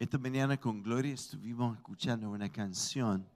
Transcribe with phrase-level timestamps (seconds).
[0.00, 3.28] Esta mañana con Gloria estuvimos escuchando una canción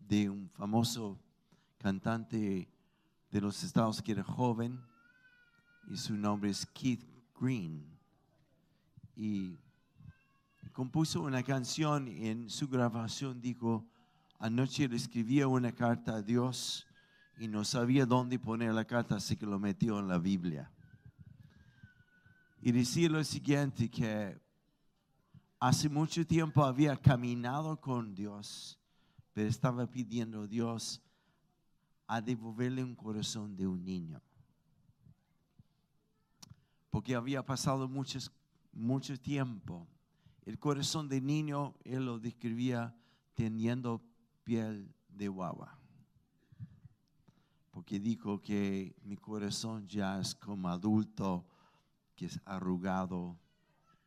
[0.00, 1.16] de un famoso
[1.78, 2.68] cantante
[3.30, 4.80] de los Estados que era joven
[5.88, 7.04] y su nombre es Keith
[7.40, 7.86] Green.
[9.14, 9.56] Y
[10.72, 13.86] compuso una canción y en su grabación dijo,
[14.40, 16.88] anoche le escribía una carta a Dios
[17.38, 20.72] y no sabía dónde poner la carta, así que lo metió en la Biblia.
[22.62, 24.47] Y decía lo siguiente, que
[25.60, 28.78] hace mucho tiempo había caminado con Dios,
[29.32, 31.02] pero estaba pidiendo a Dios
[32.06, 34.20] a devolverle un corazón de un niño.
[36.90, 38.32] Porque había pasado muchos,
[38.72, 39.86] mucho tiempo.
[40.46, 42.96] El corazón de niño, él lo describía
[43.34, 44.02] teniendo
[44.44, 45.78] piel de guagua.
[47.70, 51.46] Porque dijo que mi corazón ya es como adulto,
[52.16, 53.38] que es arrugado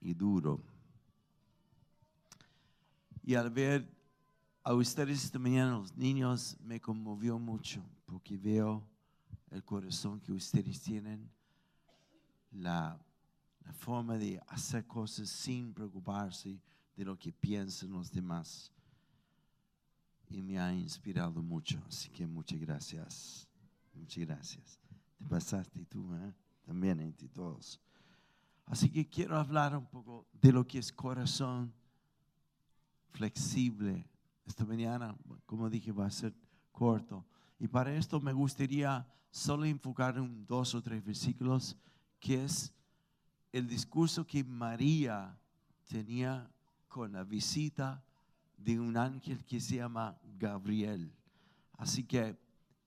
[0.02, 0.62] y duro.
[3.24, 3.88] Y al ver
[4.64, 8.88] a ustedes esta mañana, los niños, me conmovió mucho porque veo
[9.50, 11.30] el corazón que ustedes tienen,
[12.52, 13.00] la,
[13.64, 16.60] la forma de hacer cosas sin preocuparse
[16.96, 18.72] de lo que piensan los demás.
[20.30, 23.48] Y me ha inspirado mucho, así que muchas gracias.
[23.94, 24.80] Muchas gracias.
[25.18, 26.34] Te pasaste tú, ¿eh?
[26.66, 27.80] también entre todos.
[28.66, 31.74] Así que quiero hablar un poco de lo que es corazón
[33.12, 34.06] flexible.
[34.46, 36.34] Esta mañana, como dije, va a ser
[36.72, 37.26] corto.
[37.60, 41.78] Y para esto me gustaría solo enfocar en dos o tres versículos,
[42.20, 42.74] que es
[43.52, 45.38] el discurso que María
[45.88, 46.50] tenía
[46.88, 48.04] con la visita
[48.58, 51.12] de un ángel que se llama Gabriel.
[51.78, 52.38] Así que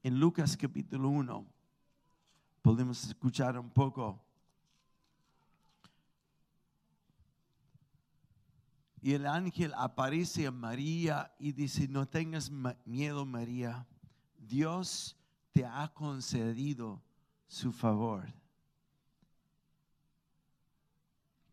[0.02, 1.46] en Lucas capítulo 1
[2.62, 4.23] podemos escuchar un poco
[9.04, 12.50] Y el ángel aparece a María y dice, no tengas
[12.86, 13.86] miedo María,
[14.38, 15.14] Dios
[15.52, 17.02] te ha concedido
[17.46, 18.32] su favor.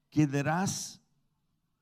[0.09, 1.01] Quedarás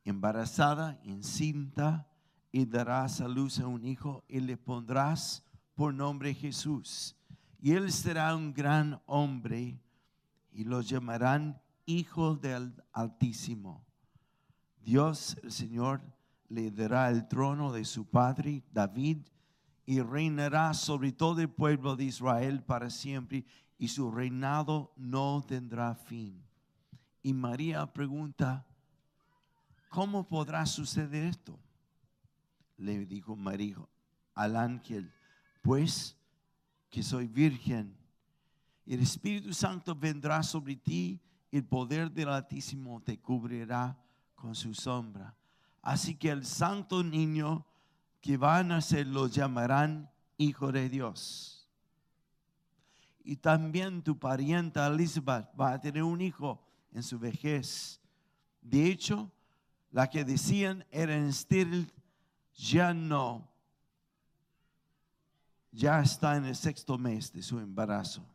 [0.03, 2.07] embarazada, encinta,
[2.51, 5.43] y darás a luz a un hijo y le pondrás
[5.75, 7.15] por nombre Jesús.
[7.61, 9.79] Y él será un gran hombre
[10.51, 13.85] y lo llamarán Hijo del Altísimo
[14.83, 16.01] Dios, el Señor,
[16.49, 19.19] le dará el trono de su padre David
[19.85, 23.45] y reinará sobre todo el pueblo de Israel para siempre
[23.77, 26.43] y su reinado no tendrá fin.
[27.21, 28.65] Y María pregunta,
[29.89, 31.59] ¿cómo podrá suceder esto?
[32.77, 33.77] Le dijo María
[34.35, 35.11] al ángel,
[35.61, 36.15] pues
[36.89, 37.95] que soy virgen.
[38.85, 43.97] El Espíritu Santo vendrá sobre ti, el poder del Altísimo te cubrirá
[44.39, 45.35] con su sombra.
[45.81, 47.65] Así que el santo niño
[48.21, 51.67] que va a nacer lo llamarán Hijo de Dios.
[53.23, 56.59] Y también tu parienta Elizabeth va a tener un hijo
[56.93, 57.99] en su vejez.
[58.61, 59.31] De hecho,
[59.91, 61.91] la que decían era estéril
[62.55, 63.47] ya no,
[65.71, 68.25] ya está en el sexto mes de su embarazo.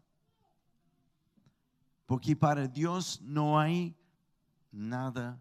[2.07, 3.95] Porque para Dios no hay
[4.71, 5.39] nada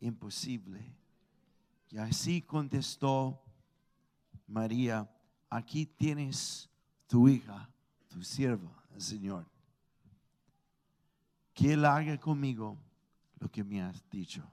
[0.00, 0.80] imposible.
[1.90, 3.42] Y así contestó
[4.46, 5.08] María,
[5.48, 6.68] aquí tienes
[7.06, 7.68] tu hija,
[8.08, 9.46] tu sierva, el Señor.
[11.54, 12.76] Que Él haga conmigo
[13.38, 14.44] lo que me has dicho.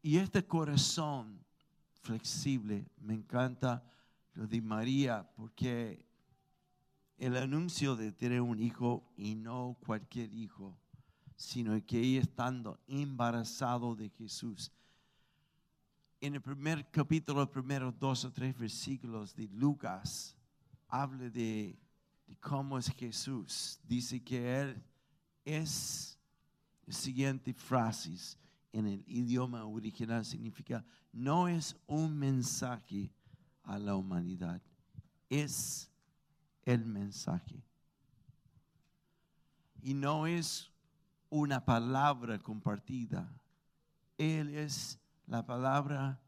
[0.00, 1.38] Y este corazón
[2.02, 3.84] flexible, me encanta
[4.34, 6.04] lo de María, porque
[7.18, 10.76] el anuncio de tener un hijo y no cualquier hijo
[11.42, 14.70] sino que ella estando embarazado de Jesús.
[16.20, 20.36] En el primer capítulo, los dos o tres versículos de Lucas,
[20.86, 21.76] habla de,
[22.40, 23.80] cómo es Jesús.
[23.82, 24.82] Dice que Él
[25.44, 26.16] es,
[26.88, 28.14] siguiente frase
[28.72, 33.10] en el idioma original significa, no es un mensaje
[33.64, 34.62] a la humanidad,
[35.28, 35.90] es
[36.64, 37.60] el mensaje.
[39.80, 40.71] Y no es
[41.32, 43.26] una palabra compartida.
[44.18, 46.20] Él es la palabra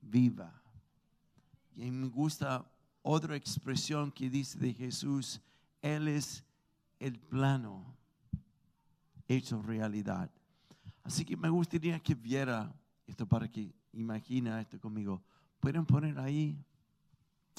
[0.00, 0.50] viva.
[1.76, 2.64] Y me gusta
[3.02, 5.42] otra expresión que dice de Jesús,
[5.82, 6.42] Él es
[6.98, 7.94] el plano
[9.28, 10.30] hecho realidad.
[11.04, 12.72] Así que me gustaría que viera
[13.06, 15.20] esto para que imagina esto conmigo.
[15.60, 16.58] Pueden poner ahí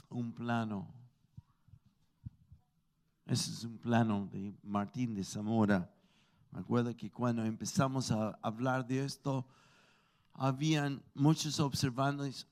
[0.10, 0.88] un plano.
[3.27, 5.88] Ese es un plano de Martín de Zamora
[6.51, 9.45] Me acuerdo que cuando empezamos a hablar de esto,
[10.33, 12.45] habían muchos observantes,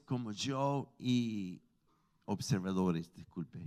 [0.00, 1.60] como yo y
[2.24, 3.60] observadores, disculpe.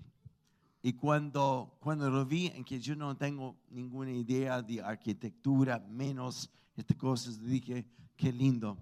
[0.82, 6.50] Y cuando, cuando lo vi en que yo no tengo ninguna idea de arquitectura, menos
[6.76, 8.78] estas cosas, dije, qué lindo.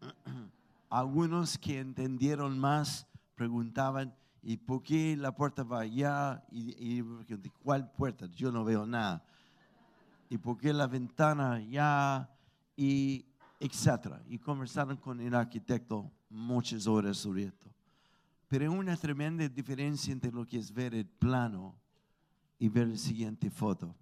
[0.90, 4.14] Algunos que entendieron más preguntaban,
[4.48, 6.42] ¿y por qué la puerta va allá?
[6.50, 7.04] ¿Y, y
[7.62, 8.24] cuál puerta?
[8.28, 9.22] Yo no veo nada.
[10.30, 12.30] ¿Y por qué la ventana allá?
[12.74, 13.26] Y
[13.60, 14.22] etcétera.
[14.26, 17.66] Y conversaron con el arquitecto muchas horas sobre esto.
[18.48, 21.74] Pero hay una tremenda diferencia entre lo que es ver el plano
[22.58, 23.94] y ver la siguiente foto.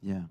[0.00, 0.28] Ya.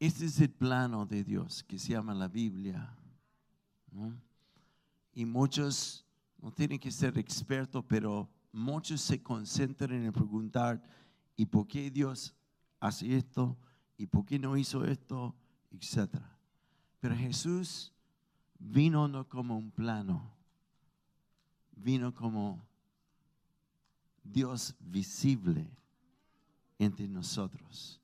[0.00, 2.92] Este es el plano de Dios que se llama la Biblia.
[5.12, 6.04] Y muchos,
[6.40, 10.82] no tienen que ser expertos, pero muchos se concentran en preguntar,
[11.36, 12.34] ¿y por qué Dios
[12.80, 13.56] hace esto?
[13.96, 15.34] ¿Y por qué no hizo esto?
[15.70, 16.36] Etcétera.
[17.00, 17.92] Pero Jesús
[18.58, 20.32] vino no como un plano,
[21.76, 22.64] vino como
[24.22, 25.70] Dios visible
[26.78, 28.00] entre nosotros.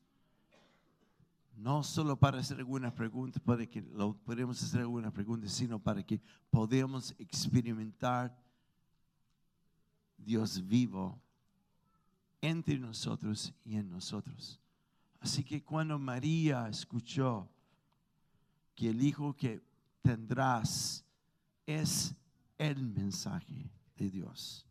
[1.61, 6.03] No solo para hacer algunas preguntas, para que lo podemos hacer algunas preguntas, sino para
[6.03, 6.19] que
[6.49, 8.35] podamos experimentar
[10.17, 11.21] Dios vivo
[12.41, 14.59] entre nosotros y en nosotros.
[15.21, 17.47] Así que cuando María escuchó
[18.75, 19.61] que el Hijo que
[20.01, 21.05] tendrás
[21.67, 22.15] es
[22.56, 24.67] el mensaje de Dios.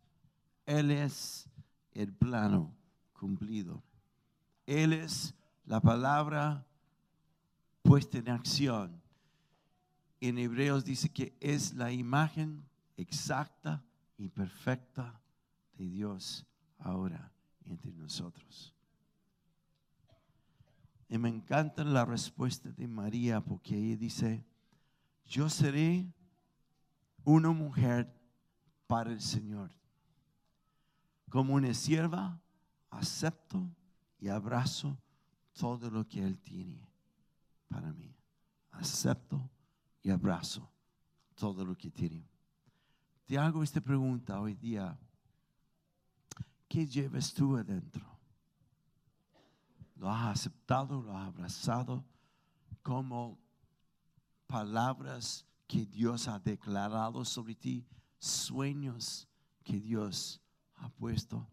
[0.66, 1.48] Él es
[1.92, 2.74] el plano
[3.12, 3.80] cumplido.
[4.66, 5.32] Él es
[5.64, 6.66] la palabra
[7.90, 9.02] puesta en acción.
[10.20, 12.64] En Hebreos dice que es la imagen
[12.96, 13.82] exacta
[14.16, 15.20] y perfecta
[15.76, 16.46] de Dios
[16.78, 17.32] ahora
[17.64, 18.72] entre nosotros.
[21.08, 24.44] Y me encanta la respuesta de María porque ella dice,
[25.26, 26.06] yo seré
[27.24, 28.08] una mujer
[28.86, 29.72] para el Señor.
[31.28, 32.40] Como una sierva,
[32.88, 33.68] acepto
[34.20, 34.96] y abrazo
[35.58, 36.89] todo lo que Él tiene
[37.70, 38.14] para mí.
[38.72, 39.50] Acepto
[40.02, 40.70] y abrazo
[41.34, 42.28] todo lo que tiene.
[43.24, 44.98] Te hago esta pregunta hoy día.
[46.68, 48.10] ¿Qué llevas tú adentro?
[50.00, 52.02] lo has aceptado, lo has abrazado
[52.82, 53.38] como
[54.46, 57.86] palabras que Dios ha declarado sobre ti,
[58.18, 59.28] sueños
[59.62, 60.40] que Dios
[60.76, 61.46] ha puesto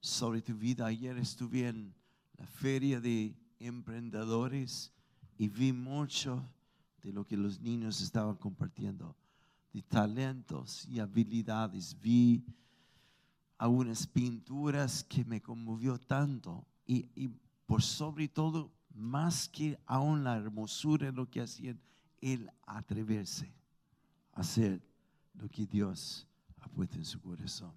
[0.00, 0.86] sobre tu vida.
[0.86, 1.94] Ayer estuve en
[2.38, 4.90] la feria de emprendedores
[5.42, 6.40] y vi mucho
[7.02, 9.16] de lo que los niños estaban compartiendo,
[9.72, 12.00] de talentos y habilidades.
[12.00, 12.44] Vi
[13.58, 17.28] algunas pinturas que me conmovió tanto y, y
[17.66, 21.80] por sobre todo, más que aún la hermosura de lo que hacían,
[22.20, 23.52] el atreverse
[24.34, 24.80] a hacer
[25.34, 26.24] lo que Dios
[26.60, 27.74] ha puesto en su corazón.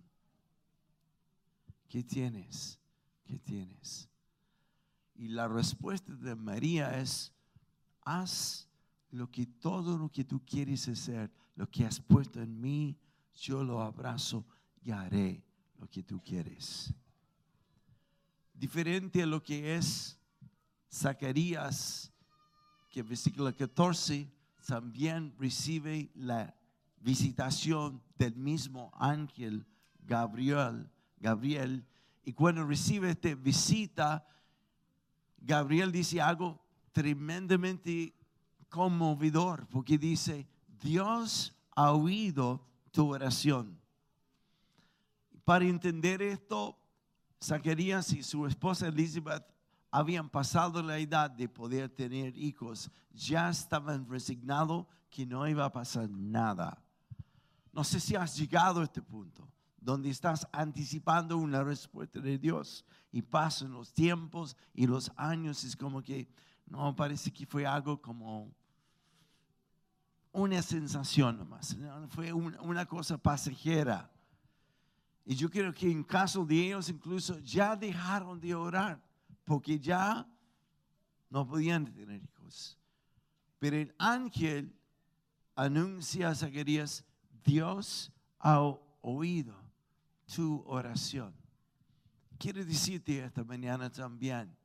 [1.90, 2.78] ¿Qué tienes?
[3.24, 4.08] ¿Qué tienes?
[5.16, 7.32] Y la respuesta de María es,
[8.06, 8.70] haz
[9.12, 12.98] lo que todo lo que tú quieres hacer, lo que has puesto en mí,
[13.34, 14.46] yo lo abrazo
[14.82, 15.44] y haré
[15.80, 16.94] lo que tú quieres.
[18.54, 20.18] Diferente a lo que es
[20.92, 22.12] Zacarías,
[22.90, 24.32] que en versículo 14
[24.66, 26.56] también recibe la
[27.02, 29.66] visitación del mismo ángel
[30.00, 31.86] Gabriel, Gabriel,
[32.24, 34.28] y cuando recibe esta visita,
[35.38, 36.65] Gabriel dice algo
[36.96, 38.16] tremendamente
[38.70, 40.48] conmovedor, porque dice,
[40.82, 43.78] Dios ha oído tu oración.
[45.44, 46.80] Para entender esto,
[47.44, 49.46] Zacarías y su esposa Elizabeth
[49.92, 55.74] habían pasado la edad de poder tener hijos, ya estaban resignados que no iba a
[55.74, 56.82] pasar nada.
[57.74, 59.46] No sé si has llegado a este punto,
[59.82, 65.76] donde estás anticipando una respuesta de Dios y pasan los tiempos y los años, es
[65.76, 66.30] como que
[66.66, 68.54] no parece que fue algo como
[70.32, 71.78] una sensación nomás,
[72.10, 74.12] fue una cosa pasajera.
[75.24, 79.02] Y yo creo que en caso de ellos incluso ya dejaron de orar
[79.44, 80.28] porque ya
[81.30, 82.78] no podían tener hijos.
[83.58, 84.76] Pero el ángel
[85.56, 87.04] anuncia a Zacarías,
[87.44, 88.60] Dios ha
[89.02, 89.56] oído
[90.34, 91.34] tu oración.
[92.38, 94.56] Quiero decirte esta mañana también,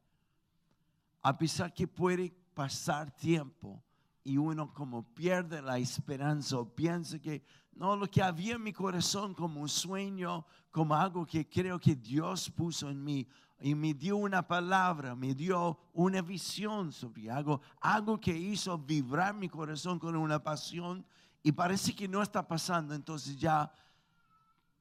[1.23, 3.83] a pesar que puede pasar tiempo
[4.23, 8.73] y uno como pierde la esperanza o piensa que no, lo que había en mi
[8.73, 13.27] corazón como un sueño, como algo que creo que Dios puso en mí
[13.61, 19.35] y me dio una palabra, me dio una visión sobre algo, algo que hizo vibrar
[19.35, 21.07] mi corazón con una pasión
[21.43, 23.73] y parece que no está pasando, entonces ya,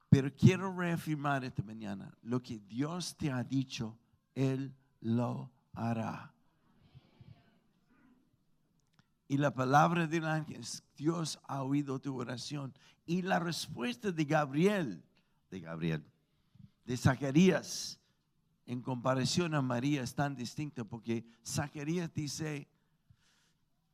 [0.09, 3.97] pero quiero reafirmar esta mañana, lo que Dios te ha dicho,
[4.35, 5.51] Él lo
[9.27, 10.65] Y la palabra del ángel,
[10.97, 12.73] Dios ha oído tu oración.
[13.05, 15.03] Y la respuesta de Gabriel,
[15.49, 16.05] de Gabriel,
[16.85, 17.99] de Zacarías,
[18.65, 22.67] en comparación a María es tan distinta porque Zacarías dice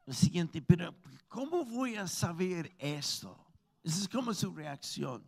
[0.05, 0.93] lo siguiente, pero
[1.27, 3.37] ¿cómo voy a saber esto?
[3.83, 5.23] Esa es como su reacción.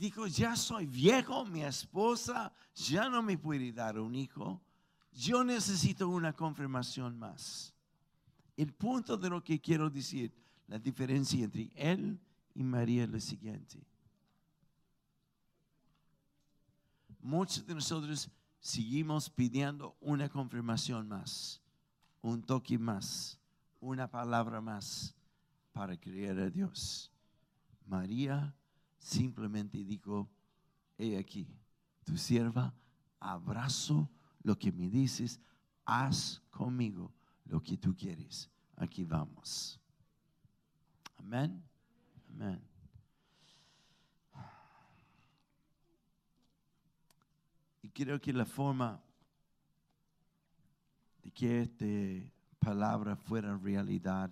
[0.00, 4.58] Dijo, ya soy viejo, mi esposa ya no me puede dar un hijo.
[5.12, 7.74] Yo necesito una confirmación más.
[8.56, 10.32] El punto de lo que quiero decir,
[10.68, 12.18] la diferencia entre él
[12.54, 13.78] y María es la siguiente.
[17.20, 21.60] Muchos de nosotros seguimos pidiendo una confirmación más,
[22.22, 23.38] un toque más,
[23.80, 25.14] una palabra más
[25.74, 27.12] para creer a Dios.
[27.84, 28.54] María
[29.00, 30.30] simplemente dijo,
[30.96, 31.48] he aquí,
[32.04, 32.72] tu sierva,
[33.18, 34.08] abrazo
[34.42, 35.40] lo que me dices,
[35.84, 37.12] haz conmigo
[37.46, 38.48] lo que tú quieres.
[38.76, 39.80] Aquí vamos.
[41.18, 41.62] Amén.
[42.28, 42.62] Amén.
[47.82, 49.02] Y creo que la forma
[51.22, 54.30] de que esta palabra fuera realidad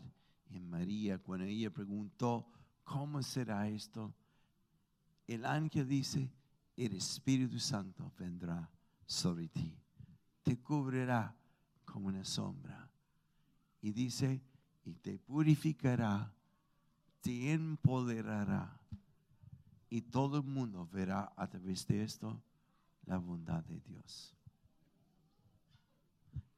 [0.50, 2.46] en María, cuando ella preguntó,
[2.84, 4.14] ¿cómo será esto?
[5.28, 6.32] El ángel dice,
[6.74, 8.68] el Espíritu Santo vendrá
[9.06, 9.76] sobre ti,
[10.42, 11.36] te cubrirá
[11.84, 12.90] como una sombra
[13.82, 14.42] y dice,
[14.84, 16.32] y te purificará,
[17.20, 18.74] te empoderará.
[19.90, 22.42] Y todo el mundo verá a través de esto
[23.04, 24.34] la bondad de Dios.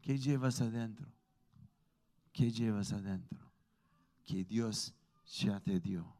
[0.00, 1.08] ¿Qué llevas adentro?
[2.32, 3.52] ¿Qué llevas adentro?
[4.24, 4.94] Que Dios
[5.26, 6.19] ya te dio.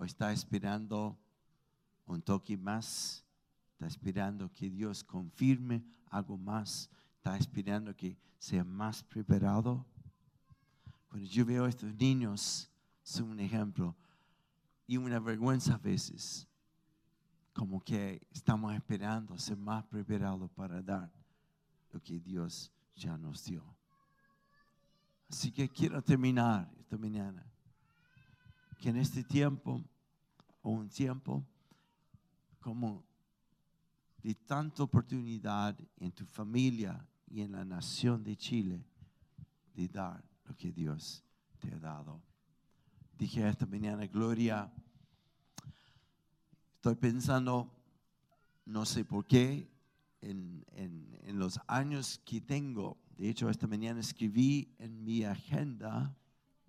[0.00, 1.16] ¿O está esperando
[2.06, 3.22] un toque más?
[3.72, 6.90] ¿Está esperando que Dios confirme algo más?
[7.20, 9.84] está esperando que sea más preparado.
[11.10, 12.70] Cuando yo veo a estos niños,
[13.02, 13.94] son un ejemplo
[14.86, 16.48] y una vergüenza a veces,
[17.52, 21.12] como que estamos esperando ser más preparados para dar
[21.92, 23.62] lo que Dios ya nos dio.
[25.28, 27.44] Así que quiero terminar esta mañana,
[28.78, 29.84] que en este tiempo,
[30.62, 31.44] o un tiempo,
[32.60, 33.04] como
[34.22, 38.84] de tanta oportunidad en tu familia y en la nación de Chile
[39.74, 41.24] de dar lo que Dios
[41.58, 42.20] te ha dado.
[43.18, 44.70] Dije esta mañana, Gloria,
[46.74, 47.70] estoy pensando,
[48.66, 49.70] no sé por qué,
[50.20, 56.14] en, en los años que tengo, de hecho esta mañana escribí en mi agenda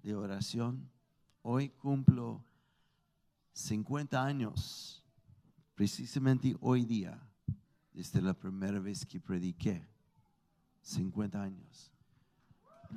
[0.03, 0.89] de oración,
[1.41, 2.43] hoy cumplo
[3.53, 5.03] 50 años,
[5.75, 7.22] precisamente hoy día
[7.93, 9.88] desde la primera vez que prediqué.
[10.81, 11.91] 50 años.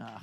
[0.01, 0.21] Ah.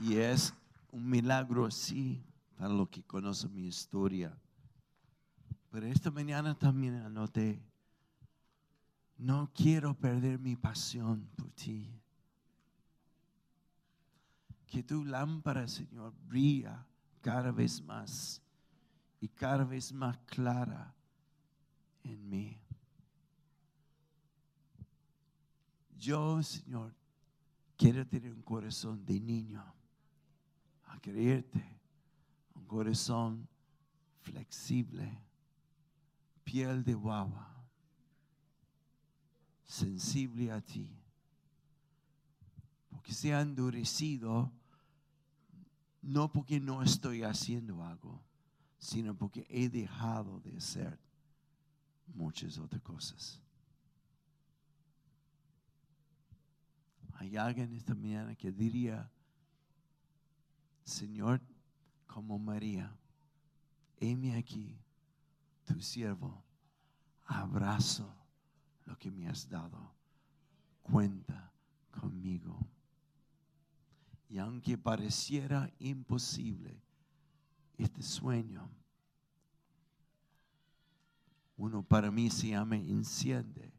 [0.00, 0.54] Y es
[0.90, 2.24] un milagro así
[2.56, 4.36] para los que conocen mi historia.
[5.70, 7.60] Pero esta mañana también anoté,
[9.18, 12.00] no quiero perder mi pasión por ti
[14.74, 16.84] que tu lámpara, Señor, brilla
[17.20, 18.42] cada vez más
[19.20, 20.92] y cada vez más clara
[22.02, 22.60] en mí.
[25.96, 26.92] Yo, Señor,
[27.76, 29.64] quiero tener un corazón de niño,
[30.86, 31.64] a creerte,
[32.54, 33.46] un corazón
[34.22, 35.08] flexible,
[36.42, 37.53] piel de guava,
[39.64, 40.88] sensible a ti.
[42.90, 44.52] Porque se ha endurecido
[46.02, 48.22] no porque no estoy haciendo algo,
[48.78, 50.98] sino porque he dejado de hacer
[52.06, 53.40] muchas otras cosas.
[57.14, 59.10] Hay alguien esta mañana que diría,
[60.84, 61.40] Señor,
[62.06, 62.94] como María,
[63.98, 64.76] heme aquí,
[65.64, 66.44] tu siervo,
[67.24, 68.23] abrazo
[68.84, 69.92] lo que me has dado,
[70.82, 71.52] cuenta
[71.90, 72.58] conmigo.
[74.28, 76.82] Y aunque pareciera imposible
[77.76, 78.70] este sueño,
[81.56, 83.72] Uno para mí se llama enciende.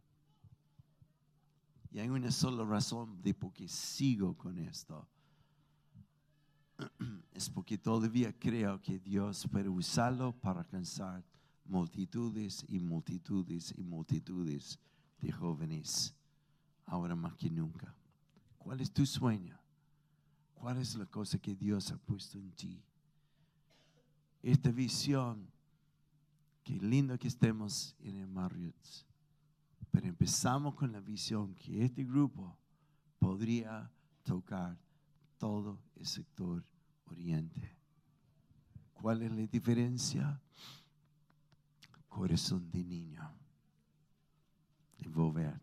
[1.91, 5.07] Y hay una sola razón de por qué sigo con esto.
[7.33, 11.21] Es porque todavía creo que Dios puede usarlo para alcanzar
[11.65, 14.79] multitudes y multitudes y multitudes
[15.19, 16.15] de jóvenes,
[16.85, 17.95] ahora más que nunca.
[18.57, 19.59] ¿Cuál es tu sueño?
[20.53, 22.83] ¿Cuál es la cosa que Dios ha puesto en ti?
[24.41, 25.47] Esta visión,
[26.63, 28.75] qué lindo que estemos en el Marriott,
[29.91, 32.57] pero empezamos con la visión que este grupo
[33.19, 33.91] podría
[34.23, 34.77] tocar
[35.37, 36.63] todo el sector
[37.05, 37.75] oriente.
[38.93, 40.41] ¿Cuál es la diferencia?
[42.09, 43.44] Corazón de niño.
[45.05, 45.61] Envolver,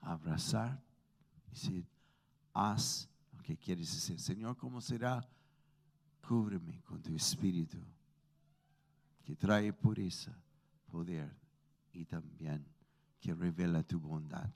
[0.00, 0.80] abrazar,
[1.50, 1.84] decir,
[2.54, 4.20] haz lo que quieres hacer.
[4.20, 5.28] Señor, ¿cómo será?
[6.26, 7.78] Cúbreme con tu espíritu
[9.24, 10.32] que trae pureza,
[10.86, 11.34] poder
[11.92, 12.64] y también
[13.20, 14.50] que revela tu bondad.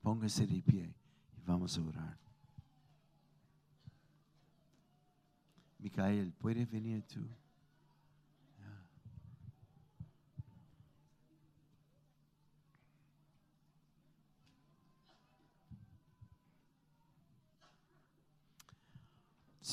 [0.00, 0.94] Póngase de pie
[1.36, 2.18] y vamos a orar.
[5.78, 7.26] Micael, ¿puedes venir tú?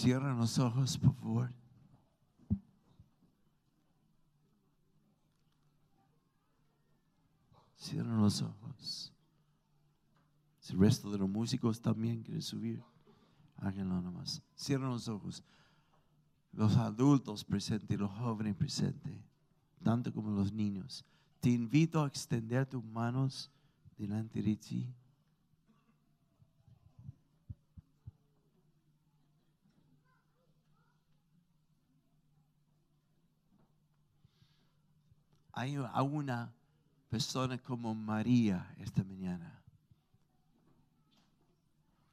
[0.04, 1.54] Cierra los ojos, por favor.
[7.78, 9.14] Cierran los ojos.
[10.60, 12.84] Si el resto de los músicos también quieren subir,
[13.56, 14.44] háganlo nomás.
[14.58, 15.42] Cierran los ojos.
[16.52, 19.18] Los adultos presentes los jóvenes presentes,
[19.82, 21.06] tanto como los niños.
[21.40, 23.50] Te invito a extender tus manos
[23.98, 24.94] delante de ti.
[35.54, 36.52] Hay una
[37.10, 39.62] persona como María esta mañana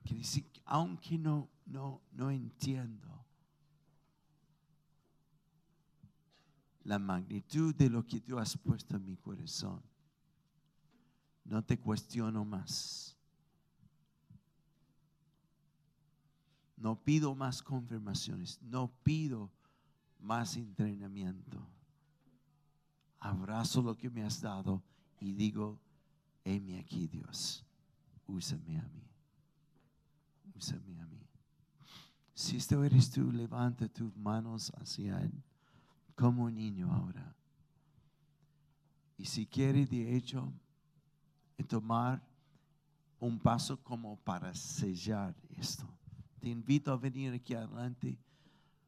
[0.04, 3.24] que dice, aunque no, no, no entiendo
[6.84, 9.82] la magnitud de lo que tú has puesto en mi corazón,
[11.44, 13.16] no te cuestiono más.
[16.76, 19.50] No pido más confirmaciones, no pido
[20.18, 21.66] más entrenamiento
[23.20, 24.82] abrazo lo que me has dado
[25.20, 25.78] y digo,
[26.44, 27.64] heme aquí Dios,
[28.26, 29.08] úsame a mí,
[30.54, 31.20] úsame a mí.
[32.34, 35.32] Si esto eres tú, levanta tus manos hacia Él
[36.14, 37.34] como un niño ahora.
[39.18, 40.50] Y si quieres, de hecho,
[41.68, 42.22] tomar
[43.18, 45.86] un paso como para sellar esto.
[46.40, 48.18] Te invito a venir aquí adelante.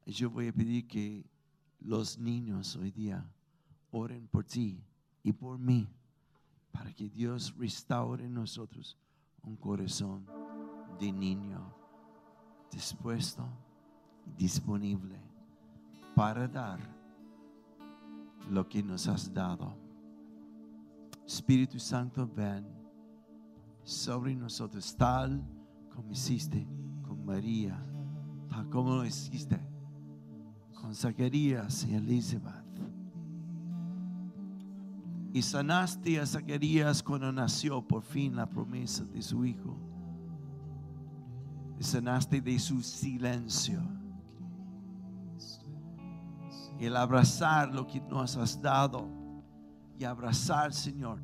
[0.06, 1.24] Yo voy a pedir que
[1.80, 3.30] los niños hoy día
[3.92, 4.82] oren por ti
[5.22, 5.88] y por mí,
[6.72, 8.98] para que Dios restaure en nosotros
[9.42, 10.26] un corazón
[10.98, 11.74] de niño
[12.70, 13.46] dispuesto,
[14.36, 15.20] disponible
[16.14, 16.80] para dar
[18.50, 19.76] lo que nos has dado.
[21.26, 22.66] Espíritu Santo, ven
[23.84, 25.42] sobre nosotros tal
[25.94, 26.66] como hiciste
[27.02, 27.78] con María,
[28.48, 29.60] tal como hiciste
[30.74, 32.61] con Zacarías y Elizabeth
[35.32, 39.78] y sanaste a Zacarías cuando nació por fin la promesa de su hijo.
[41.78, 43.80] Y sanaste de su silencio.
[46.78, 49.08] El abrazar lo que nos has dado
[49.98, 51.22] y abrazar, Señor,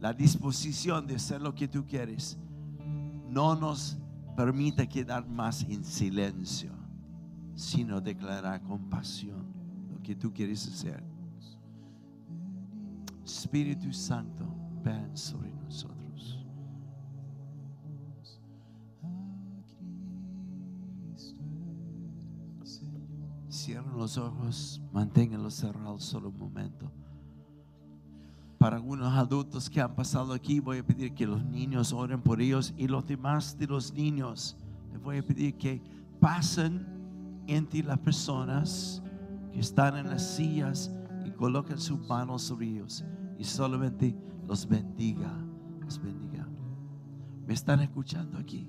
[0.00, 2.36] la disposición de hacer lo que tú quieres,
[3.28, 3.96] no nos
[4.36, 6.72] permite quedar más en silencio,
[7.54, 9.46] sino declarar con pasión
[9.90, 11.15] lo que tú quieres hacer.
[13.26, 14.46] Espíritu Santo,
[14.84, 16.44] ven sobre nosotros.
[23.50, 26.92] Cierren los ojos, manténganlos cerrados solo un momento.
[28.58, 32.40] Para algunos adultos que han pasado aquí, voy a pedir que los niños oren por
[32.40, 34.56] ellos y los demás de los niños,
[34.92, 35.82] les voy a pedir que
[36.20, 36.86] pasen
[37.48, 39.02] entre las personas
[39.52, 40.92] que están en las sillas
[41.36, 43.04] coloquen sus manos sobre ellos
[43.38, 45.32] y solamente los bendiga,
[45.80, 46.48] los bendiga.
[47.46, 48.68] ¿Me están escuchando aquí?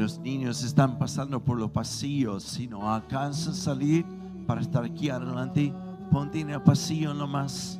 [0.00, 2.42] Unos niños están pasando por los pasillos.
[2.42, 4.06] Si no alcanzas a salir
[4.46, 5.74] para estar aquí adelante,
[6.10, 7.78] ponte en el pasillo nomás.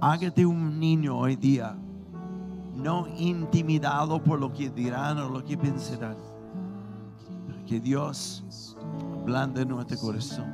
[0.00, 1.76] Hágate un niño hoy día.
[2.74, 6.16] No intimidado por lo que dirán o lo que pensarán.
[7.66, 8.74] Que Dios
[9.20, 10.50] ablande nuestro corazón.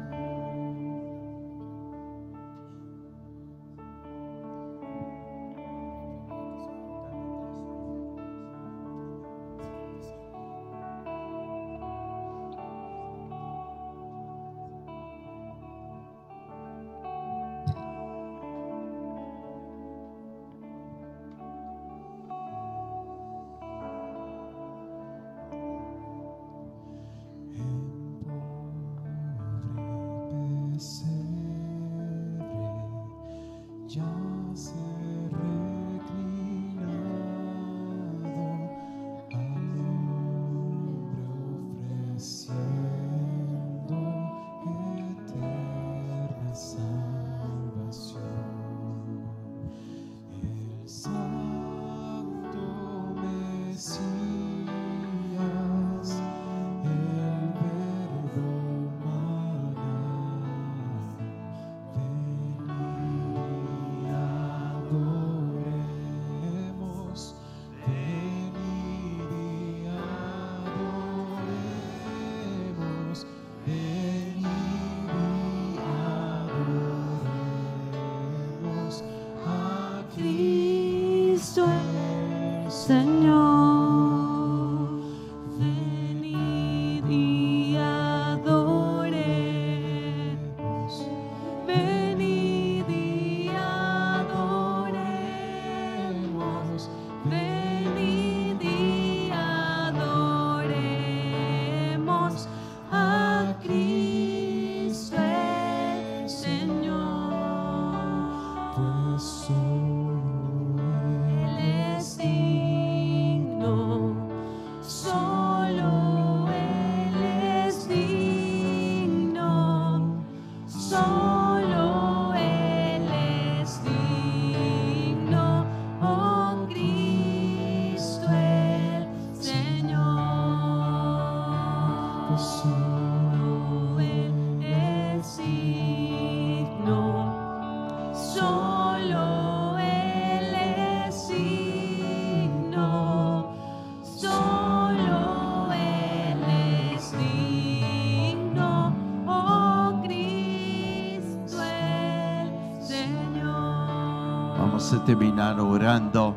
[155.11, 156.37] Terminar orando.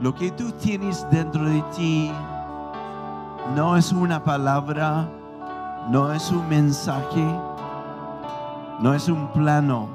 [0.00, 2.10] Lo que tú tienes dentro de ti
[3.54, 5.06] no es una palabra,
[5.90, 7.22] no es un mensaje,
[8.80, 9.90] no es un plano.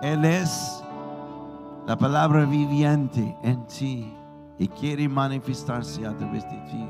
[0.00, 0.82] Él es
[1.86, 4.10] la palabra viviente en ti
[4.58, 6.86] y quiere manifestarse a través de ti.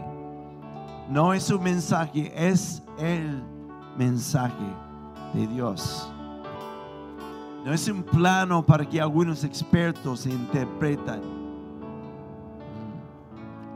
[1.10, 3.42] No es un mensaje, es el
[3.96, 4.68] mensaje
[5.34, 6.12] de Dios.
[7.68, 11.20] No es un plano para que algunos expertos interpretan.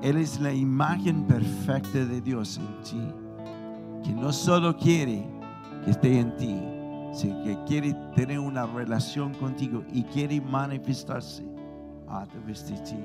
[0.00, 3.02] Él es la imagen perfecta de Dios en ti,
[4.02, 5.28] que no solo quiere
[5.84, 6.58] que esté en ti,
[7.12, 11.44] sino que quiere tener una relación contigo y quiere manifestarse
[12.08, 12.96] a través de ti.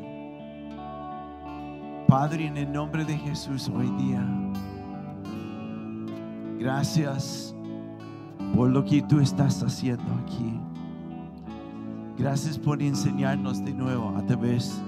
[2.08, 4.26] Padre, en el nombre de Jesús hoy día,
[6.58, 7.54] gracias
[8.56, 10.58] por lo que tú estás haciendo aquí.
[12.18, 14.82] Gracias por enseñarnos de nuevo a través